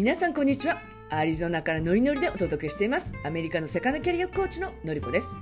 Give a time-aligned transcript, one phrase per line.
[0.00, 0.80] 皆さんこんにちは。
[1.10, 3.12] アリゾナからノリノリでお届けしています。
[3.22, 5.36] アメリカのセカンドキャリアコーチののりこです。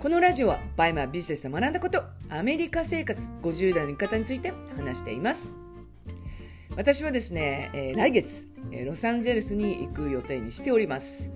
[0.00, 5.56] このラジオは BUYMA ビジネスで学んだことアメリカ生活50代の生き方について話しています。
[6.74, 8.48] 私はですね、えー、来月
[8.84, 11.30] ロサンゼルスに行く予定にしております。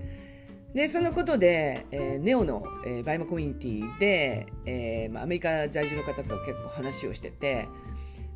[0.75, 7.69] でそのことで、えー、ネオの、えー、 BUYMA コミュニティで、えーまあ、アメリカ在住の方と結構話をしてて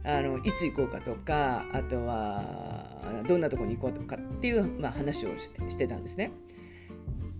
[0.02, 2.84] あのいつ行こうかとかあとは
[3.26, 6.32] どんなとこに行こうかっていう、まあ、話をしてたんですね。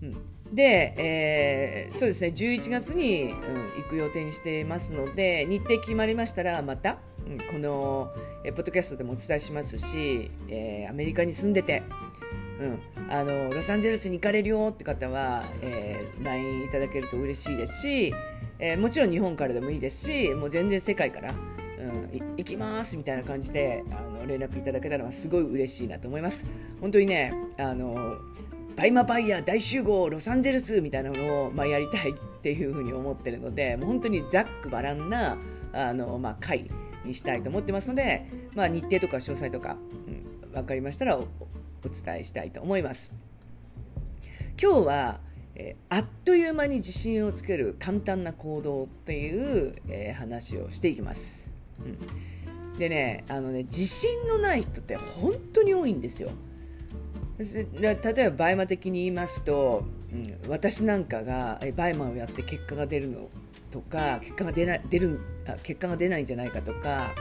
[0.01, 2.27] うん、で、えー、そうですね。
[2.29, 8.11] 11月に、うん、行く予定にしていますので日程決まりましたらまた、うん、この、
[8.43, 11.83] え、ポッドキャストでもお伝えしますし、えー、アメリカに住んでて、
[12.59, 18.13] うん、あのロサンゼルスに行かれるよって方は、えー、LINE いただけると嬉しいですし、
[18.59, 21.33] えー、もちろん日本からでもいいですしもう全然世界から
[21.81, 26.45] うん行きますみたいな感じであの連絡いただけたのはすごい嬉しいなと思います。
[26.79, 28.17] 本当にねあの
[28.75, 35.37] バイマバイヤー大集合ロサンゼルスみたいなのを、まあ、やりたいっていうふうに思ってるのでもう本当にざっくばらんな
[35.73, 36.69] あの、まあ、会
[37.03, 39.77] にしたいと思ってますので、まあ、日程とか詳細とか、
[40.07, 41.27] うん、分かりましたらお
[41.83, 43.13] 伝えしたいと思います。
[44.61, 45.19] 今日は
[45.55, 51.50] え、あっという間に自信をつける簡単な行動っていう、えー、話をしていきます。
[51.85, 56.31] うん、でねあのね自信のない人って本当に多いんですよ。
[57.39, 63.29] 例えばバイマ的に言いますと、うん、私なんかがバイマをやって結果が出るの
[63.71, 65.19] とか結果が出ない出る
[65.63, 67.15] 結果が出ないんじゃないかとか、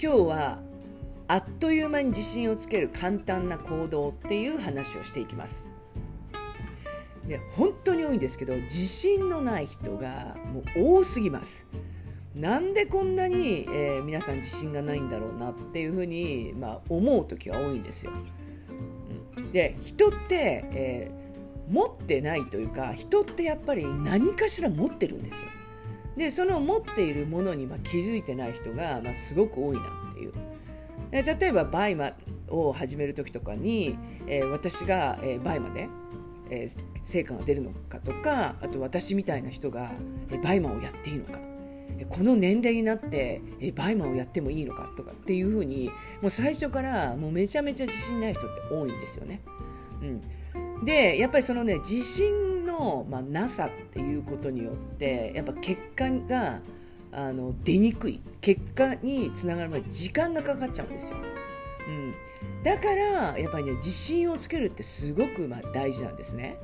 [0.00, 0.58] 今日は
[1.26, 5.72] あっという間に自信をつける簡単な行動っていう話をしていきます。
[7.26, 11.66] で本当に多いんですけど自信のない人がもう多すぎます。
[12.34, 18.12] なんでこんなに、えー、皆さん自信がないんだろうなっていうふうに、まあ、思う時が多いんですよ。
[19.52, 25.48] で人って、えー、持ってないというか人ってやっぱり何かしら持ってるんですよ。
[26.16, 29.82] でその持っているものに、まあ、気づいてない人が、まあ、すごく多いな
[30.12, 30.32] っていう。
[31.12, 32.12] 例えばバイマ
[32.48, 33.96] を始める時とかに、
[34.26, 35.88] えー、私が、えー、バイマで
[36.50, 39.92] えー、成果が出るのかとかあと私みたいな人が、
[40.30, 41.38] えバイマをやっていいのか
[42.08, 45.90] この年齢になってえバイマをやってもいいのかとかっていうふうに
[46.20, 49.42] もう最初からもうめちゃめちゃ自信ない人って多いんですよね。
[50.02, 56.60] うん、でやっぱりそのね自信の、まあ、なさっていうことによってやっぱ結果が
[57.12, 61.16] あの出にくい結果につながるまで時間がかかっちゃうんですよ。
[61.86, 62.14] うん、
[62.64, 66.56] だからやっぱりね自信をつけるってすごくまあ大事なんですね。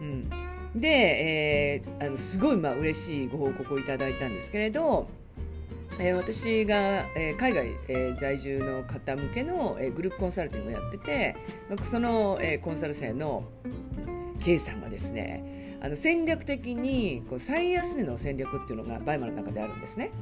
[0.00, 0.30] うん、
[0.78, 5.08] で、えー、あのすごいまあ嬉しいご報告をいただいたんですけれど、
[5.98, 11.36] えー、私が、えー、海外、えー、在住の方向けの、えー、グループコンサルティングをやってて
[11.90, 13.44] その、えー、コンサル生の
[14.40, 20.12] K さんがですねあの戦略的にこう最安値の戦略っていうのがバイマの中であるんですね。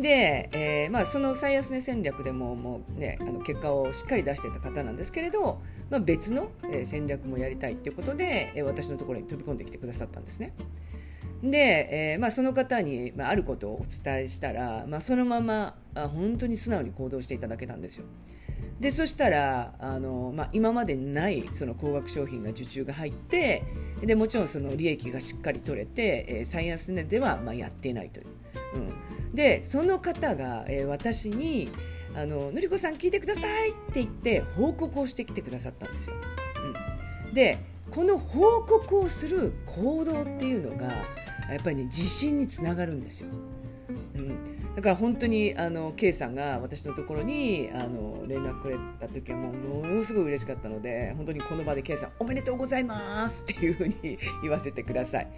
[0.00, 5.60] で、えーまあ、その最安値戦略でももう、ね、あの結果をしっかり出していた方なんですけれど、
[5.90, 6.50] まあ、別の、
[6.84, 10.54] 戦略もやりたいということで、私のところに飛び込んできてくださったんですね。
[11.42, 18.06] で、えーまあ、その方に、まあ、あることをお伝えしたら、まあ、そのままあ本当に素直に行動していただけたんですよ。
[18.82, 23.62] でそしたらあの、まあ、今までにないその高額商品が受注が入って
[24.02, 28.26] でもちろんその利益がしっかり取れて、えー、最安値では、まあ、やっていないという。
[28.74, 31.70] うんでその方が、えー、私に
[32.14, 36.16] あの「のりこさん聞いてください」って言って報告をしてきてくださったんですよ。
[37.26, 37.58] うん、で
[37.90, 40.92] この報告をする行動っていうのが
[41.50, 43.28] やっぱりね自信につながるんですよ。
[44.16, 55.28] うん、だから本当にあの K さんが私のところにあの連絡くれた時はもうものすごい嬉しかったので本当にこの場で K さんおめでとうございますっていうふうに言わせてください。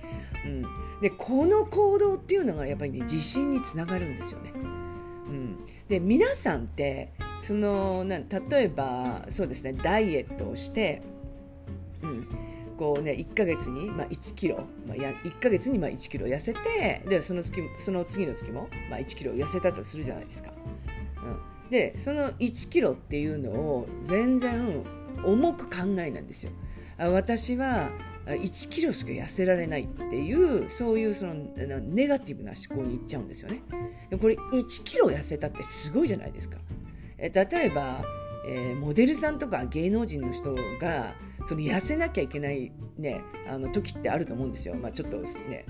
[0.45, 0.63] うん、
[1.01, 4.53] でこの行動っていうのがやっぱりね自信につながるんですよね。
[4.55, 4.59] う
[5.31, 11.03] ん、で皆さんってそのな例えばそうですねダイエットをして、
[12.03, 12.29] うん、
[12.77, 20.53] こうね1ヶ月に、まあ、1キロ、まあ、や1ヶ月にまあ1キロ痩せてでその月その次の月も、まあ、1キロ痩せたとするじゃないですか。
[21.65, 24.85] うん、でその1キロっていうのを全然
[25.25, 26.53] 重く考えないんですよ。
[26.99, 27.91] 私は
[28.27, 33.61] 1キロしか痩せられないっていうそういうそのネガティブな思考にいっちゃうんですよね。
[34.21, 36.59] これ1キロ痩せたってすごいじゃないですか。
[37.19, 38.05] え例えば、
[38.47, 41.15] えー、モデルさんとか芸能人の人が
[41.47, 44.75] その痩せなきゃいけない、ね、あの時ってあると思うんですよ。
[44.75, 45.67] まあ、ちょっとね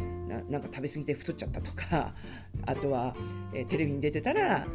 [0.49, 2.15] なんか食べ過ぎて太っちゃったとか
[2.67, 3.15] あとは、
[3.53, 4.67] えー、テレビに出てたらあ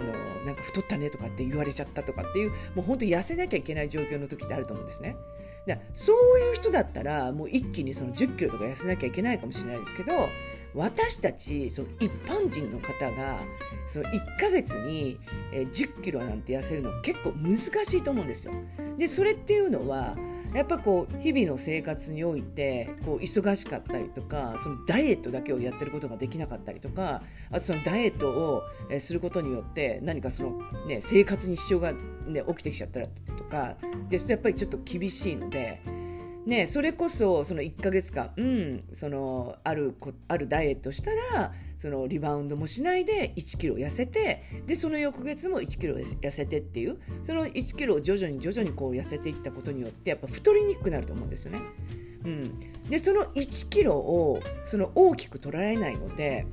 [0.00, 5.16] のなんか太ったねとかって言われちゃったとかっていうもう本当痩せなきゃいけない状況の時ってあると思うんですね。
[5.66, 10.28] だそういう人だったらもう一気にその1 0キロとか痩せなきゃいけないかもしれないですけど
[10.74, 13.38] 私たちその一般人の方が
[13.86, 15.18] その1ヶ月に
[15.52, 17.68] 1 0キロなんて痩せるの結構難し
[17.98, 18.52] いと思うんですよ。
[18.98, 20.16] でそれっていうのは
[20.54, 28.62] やっぱこう日々の生活においてこう忙しかったりとかそのダイエットだけをやってることができなかったりとかあとそのダイエットを
[29.00, 31.92] することによって何かその、ね、生活に支障が、
[32.30, 33.74] ね、起きてきちゃったりとか
[34.08, 36.03] ですとやっぱりちょっと厳しいので。
[36.46, 39.94] ね、それこそその1ヶ月間、うん、そのある
[40.28, 51.60] あるダイエットしたらそのリバウンドもしないで1キロ痩せてでその翌月も1キロ痩せてっていうその1キロを徐々に徐々にこう痩せていったことによってやっぱ太りにくくなると思うんですよね。
[52.24, 56.46] うん、でその1キロをその大きく捉えないので、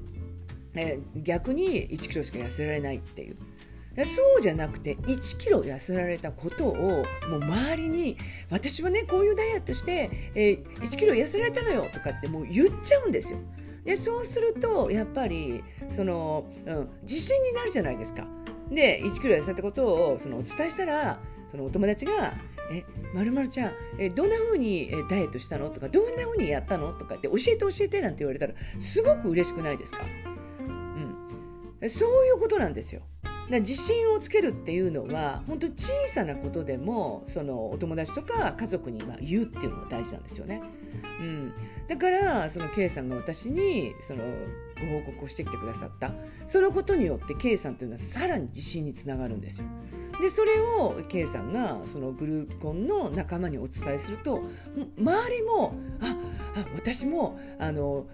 [0.75, 3.37] え逆に1キロしか痩せられないっていう。
[4.05, 8.17] そうじゃなくて1キロ痩せられたことをもう周りに
[8.49, 13.39] 私はねこういうダイエットして、えー、1キロ痩せられたのよとかってもう言っちゃうんですよ。
[13.83, 18.27] でそうするとやっぱりその、うん、自信になるじゃないですか。
[18.69, 21.19] で1キロ痩せたことをそのお伝えしたら
[21.51, 22.33] そのお友達が
[22.71, 29.99] 「えまるまるちゃんえどんな風にダイエットしたの?」とか「どんな風にやったの?」とかって教えて教えてなんて言われたらすごく嬉しくないですか、
[31.81, 33.01] うん、そういうことなんですよ。
[33.49, 40.61] 自信をつけるっていうのは本当小さなことでもそのお友達とか家族に言うっていうのが大事なんですよね。
[41.19, 41.53] うん、
[41.87, 44.23] だからその K さんが私にその
[44.79, 46.11] ご報告をしてきてくださった
[46.47, 49.67] そのことによって K さんというのはさらに自信につながるんですよ。
[50.21, 54.43] でそれを K さんがそのグルコンの仲間にお伝えすると
[54.97, 56.15] 周りもあ
[56.55, 58.05] あ私もあの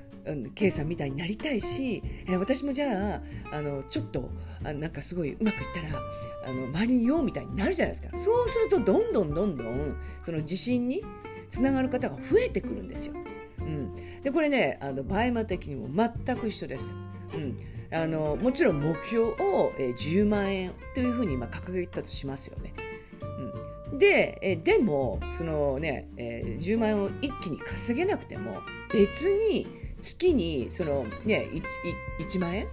[0.55, 3.21] K さんみたいになりたいし、え私もじゃ
[3.51, 4.29] ああのちょっと
[4.63, 6.01] あなんかすごいうまくいったら
[6.45, 11.03] あの周りに言おうみたいになるじゃないですかそうするとどんどんどんどんその自信に
[11.49, 13.13] つながる方が増えてくるんですよ。
[13.59, 16.95] うん、でこれねあのバイマ的にも全く一緒です。
[17.33, 17.59] うん
[17.89, 22.73] あのもちろん目標を、え10万円というふうに今掲げたとしますよね。
[23.91, 29.67] うん、でえでもそのね、えー、10万円を一気に稼げなくても別に
[30.01, 31.63] 月にその、ね、1,
[32.25, 32.67] 1万円、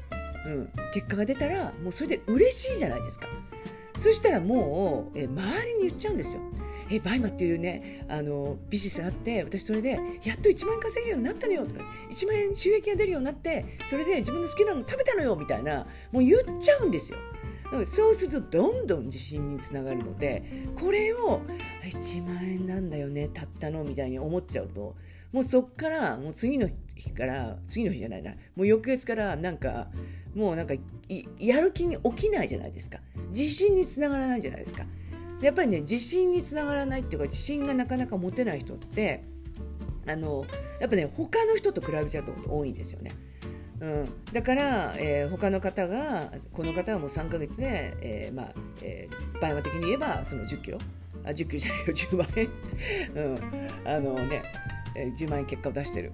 [0.47, 3.27] うん、結果が出たらもうそれで嬉しいじゃないですか。
[3.99, 6.41] そしたらもうえ周りに言っちゃうんですよ。
[6.91, 11.81] えバイマっていうねあのビジネスがあって私それでやっと1万円稼げるようになったのよとか
[12.11, 17.19] 1万円収益が出るようになってそれで自分の好きなの食べたのよみたいなもう言っちゃうんですよ。
[17.87, 20.45] そうするとどんどん自信につながるので
[20.77, 21.41] これを
[21.83, 24.95] 1万円なんだよねたったのみたいに思っちゃうと
[25.33, 28.33] もうそっからもう次の日から次の日じゃないな。
[28.57, 29.89] もう翌月からなんか
[30.35, 30.75] もうなんか
[31.39, 32.99] やる気に起きないじゃないですか。
[33.29, 34.85] 自信につながらないじゃないですか。
[35.41, 39.23] やっぱりね自信につながらないっていうか自信がなかなか持てない人って
[40.07, 40.45] あの
[40.81, 43.13] やっぱね他の人と比べちゃうと多いんですよね。
[43.81, 50.79] うん、だから、えー、他の方がこの方はもう3か月で、えーまあえー、場合的に言えばその10キロ。
[51.25, 52.49] あ10キロじゃないよ10万円、
[53.15, 53.39] うん。
[53.85, 54.43] あのね
[54.95, 56.13] えー、10万円結果を出してる。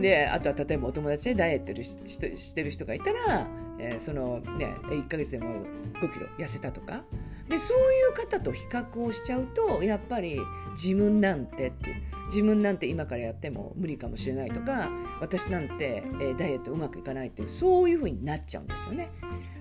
[0.00, 3.46] であとは例えばお友達でダイエットしてる人がいたら、
[3.78, 5.64] えー、そのね1か月でも
[6.00, 7.02] 5キロ痩せたとか。
[7.48, 10.38] でそういう方と比較をしちゃうとやっぱり
[10.72, 14.90] 自分なんてって自分なんて今からやっても無理かもしれないとか
[15.20, 19.10] 私なんて、えー、ダイエットうまくいかないっていうそういう風になっちゃうんですよね。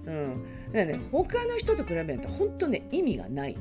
[0.05, 3.57] うん、だからね他の人と比べると本当ね意味がない。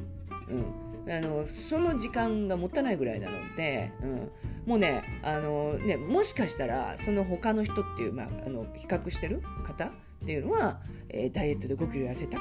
[0.49, 4.31] うん、あのその時間がもったいないぐらいなので、うん、
[4.67, 9.91] もうねあのねもしかしたらその他の人っていう、まあ、あの比較してる方っ
[10.27, 12.41] ていうのは、えー、ダイエットで5キロ痩せた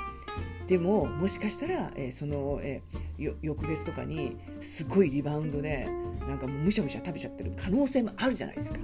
[0.65, 5.87] でももしかしたら、えー、その、えー、翌月とかにすごいリバウンドで
[6.27, 8.79] なんかもうむしゃむしゃ食べちゃってる可能性もあるじゃないですか。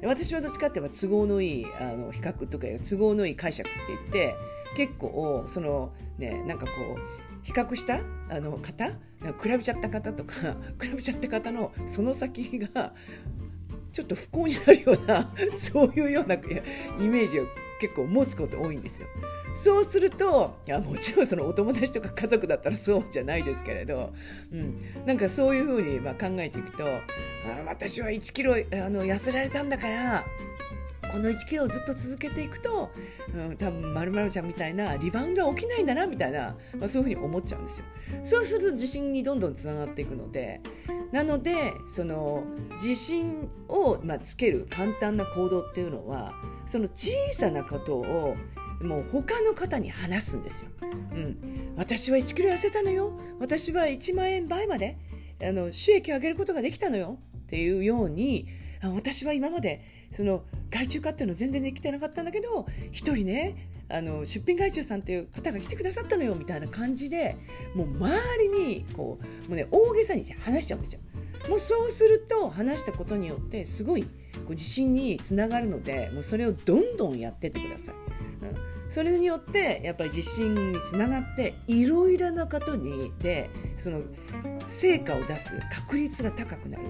[0.00, 4.34] うん、私はどっちかっていうと都合のいいあの比較とか都合のいい解釈って言って
[4.76, 8.00] 結構そのねなんかこう比較した？
[8.28, 8.88] あの方
[9.40, 10.34] 比べちゃった方とか
[10.78, 12.92] 比べちゃった方のその先が
[13.90, 16.38] ちょっと不幸になるような そういうようなイ
[17.08, 17.46] メージを
[17.80, 19.08] 結構持つこと多いんですよ。
[19.54, 24.12] そうするといやもちろんそのお友達とか家族だったらそうじゃないですけれど、
[24.52, 24.76] うん、
[25.06, 27.00] なんかそういうふうにま考えていくとあ
[27.66, 28.56] 私は1キロあ
[28.90, 30.24] の痩せられたんだから
[31.10, 32.90] この1キロをずっと続けていくと、
[33.34, 37.84] うん、多分まるちゃんみたいなリバウンドは起きないんだなみたいな、まあ、そういうふうに思っちゃうんですよ。
[38.24, 40.60] そうすると自信にどんどんつながっていくので
[41.12, 46.32] なのでその自信を、まあ、つける簡単な行動っていうのは
[46.66, 48.36] その小さなことを
[48.82, 50.68] もう他の方に話すんですよ。
[50.82, 54.96] うん、私は1キロ痩せたのよ私は1万円倍まで
[55.42, 58.46] あの収益を上げることができたのよっていうように
[58.82, 67.36] 私は今までその外注化っていうの全然できてなかったんだけど一人ねあの出品外注さんっていう方が来てくださったのよみたいな感じで
[67.74, 71.00] もう周りにこうもう、ね、大げさに話しちゃうんですよ。
[71.48, 74.08] もうそうすると話したことによってすごいこ
[74.48, 77.94] う自信につながるのでもうそれをどんどんやってってください。
[77.94, 84.02] うん、それによってやっぱり自信につながっていろいろなことにでその
[84.66, 86.84] 成果を出す確率が高くなる。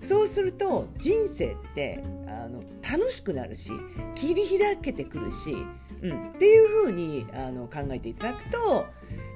[0.00, 3.70] そうすると人生ってあの楽しくなるし
[4.14, 5.54] 切り開けてくるし、
[6.02, 8.86] うん、っていうふうにあの考えていただくと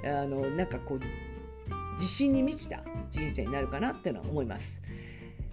[0.05, 1.01] あのなんかこう
[1.95, 2.81] 自信に満ちた
[3.11, 4.81] 人生になるかなっていうのは思います。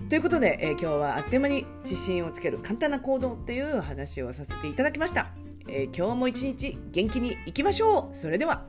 [0.10, 5.28] ということで、えー、今日はあっという間に自信をつける簡単な行動っていう話をさせていただきました。
[5.68, 8.66] えー、今日も一日元気にいきましょうそれでは